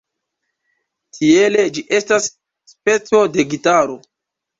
Tiele 1.17 1.65
ĝi 1.75 1.83
estas 1.97 2.29
speco 2.71 3.21
de 3.37 3.47
gitaro. 3.53 3.99